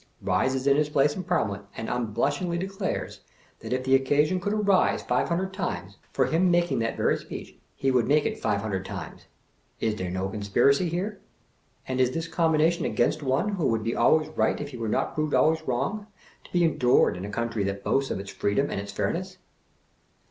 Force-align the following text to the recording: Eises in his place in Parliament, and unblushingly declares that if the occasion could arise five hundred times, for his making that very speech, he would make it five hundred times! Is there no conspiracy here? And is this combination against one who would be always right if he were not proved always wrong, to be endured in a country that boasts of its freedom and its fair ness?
Eises 0.25 0.65
in 0.65 0.77
his 0.77 0.89
place 0.89 1.15
in 1.15 1.23
Parliament, 1.23 1.63
and 1.77 1.87
unblushingly 1.87 2.57
declares 2.57 3.19
that 3.59 3.71
if 3.71 3.83
the 3.83 3.93
occasion 3.93 4.39
could 4.39 4.51
arise 4.51 5.03
five 5.03 5.29
hundred 5.29 5.53
times, 5.53 5.97
for 6.11 6.25
his 6.25 6.41
making 6.41 6.79
that 6.79 6.97
very 6.97 7.15
speech, 7.17 7.55
he 7.75 7.91
would 7.91 8.07
make 8.07 8.25
it 8.25 8.39
five 8.39 8.61
hundred 8.61 8.83
times! 8.83 9.25
Is 9.79 9.93
there 9.97 10.09
no 10.09 10.27
conspiracy 10.27 10.89
here? 10.89 11.19
And 11.87 12.01
is 12.01 12.09
this 12.13 12.27
combination 12.27 12.83
against 12.83 13.21
one 13.21 13.49
who 13.49 13.67
would 13.67 13.83
be 13.83 13.95
always 13.95 14.29
right 14.29 14.59
if 14.59 14.69
he 14.69 14.77
were 14.77 14.89
not 14.89 15.13
proved 15.13 15.35
always 15.35 15.61
wrong, 15.67 16.07
to 16.45 16.51
be 16.51 16.63
endured 16.63 17.15
in 17.15 17.23
a 17.23 17.29
country 17.29 17.63
that 17.65 17.83
boasts 17.83 18.09
of 18.09 18.19
its 18.19 18.31
freedom 18.31 18.71
and 18.71 18.81
its 18.81 18.91
fair 18.91 19.13
ness? 19.13 19.37